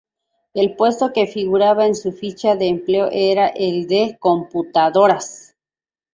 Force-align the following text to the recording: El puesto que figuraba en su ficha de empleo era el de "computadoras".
El 0.55 0.75
puesto 0.75 1.13
que 1.13 1.27
figuraba 1.27 1.85
en 1.85 1.93
su 1.93 2.11
ficha 2.11 2.55
de 2.55 2.67
empleo 2.69 3.09
era 3.11 3.49
el 3.49 3.85
de 3.85 4.17
"computadoras". 4.19 5.55